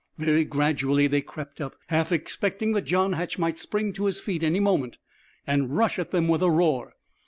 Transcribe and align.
Very 0.17 0.45
gradually 0.45 1.05
they 1.05 1.21
crept 1.21 1.61
up, 1.61 1.75
half 1.89 2.11
expecting 2.11 2.71
that 2.71 2.85
John 2.85 3.13
Hatch 3.13 3.37
might 3.37 3.59
spring 3.59 3.93
to 3.93 4.05
his 4.05 4.19
feet 4.19 4.41
any 4.41 4.59
moment 4.59 4.97
and 5.45 5.77
rush 5.77 5.99
at 5.99 6.09
them 6.09 6.27
with 6.27 6.41
a 6.41 6.49
roar. 6.49 6.95